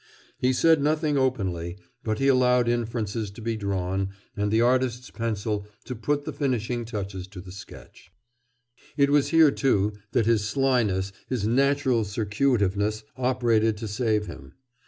[0.39, 5.67] He said nothing openly; but he allowed inferences to be drawn and the artist's pencil
[5.85, 8.09] to put the finishing touches to the sketch.
[8.97, 14.53] It was here, too, that his slyness, his natural circuitiveness, operated to save him.